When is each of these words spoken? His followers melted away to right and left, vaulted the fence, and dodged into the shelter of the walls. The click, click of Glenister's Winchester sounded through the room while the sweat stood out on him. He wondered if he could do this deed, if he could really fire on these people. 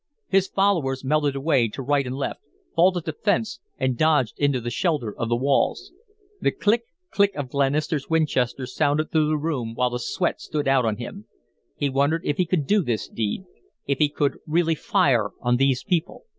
His 0.29 0.47
followers 0.47 1.03
melted 1.03 1.35
away 1.35 1.67
to 1.67 1.83
right 1.83 2.07
and 2.07 2.15
left, 2.15 2.41
vaulted 2.75 3.05
the 3.05 3.13
fence, 3.13 3.59
and 3.77 3.95
dodged 3.99 4.39
into 4.39 4.59
the 4.59 4.71
shelter 4.71 5.15
of 5.15 5.29
the 5.29 5.35
walls. 5.35 5.91
The 6.41 6.49
click, 6.49 6.85
click 7.11 7.35
of 7.35 7.49
Glenister's 7.49 8.09
Winchester 8.09 8.65
sounded 8.65 9.11
through 9.11 9.27
the 9.27 9.37
room 9.37 9.75
while 9.75 9.91
the 9.91 9.99
sweat 9.99 10.41
stood 10.41 10.67
out 10.67 10.85
on 10.85 10.97
him. 10.97 11.27
He 11.75 11.87
wondered 11.87 12.25
if 12.25 12.37
he 12.37 12.47
could 12.47 12.65
do 12.65 12.81
this 12.81 13.07
deed, 13.07 13.43
if 13.85 13.99
he 13.99 14.09
could 14.09 14.39
really 14.47 14.73
fire 14.73 15.29
on 15.39 15.57
these 15.57 15.83
people. 15.83 16.23